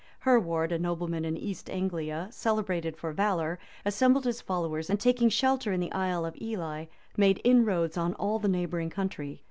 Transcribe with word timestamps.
Hereward, 0.21 0.71
a 0.71 0.79
nobleman 0.79 1.25
in 1.25 1.37
East 1.37 1.69
Anglia, 1.69 2.27
celebrated 2.31 2.97
for 2.97 3.11
valor, 3.11 3.59
assembled 3.85 4.25
his 4.25 4.41
followers, 4.41 4.89
and 4.89 4.99
taking 4.99 5.29
shelter 5.29 5.71
in 5.73 5.79
the 5.79 5.91
Isle 5.93 6.25
of 6.25 6.35
Ely, 6.41 6.85
made 7.17 7.39
inroads 7.43 7.97
on 7.97 8.15
all 8.15 8.39
the 8.39 8.47
neighboring 8.47 8.89
country. 8.89 9.39